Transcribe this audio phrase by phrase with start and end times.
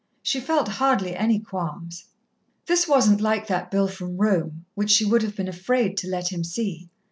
[0.23, 2.05] She felt hardly any qualms.
[2.65, 6.31] This wasn't like that bill from Rome, which she would have been afraid to let
[6.33, 6.89] him see.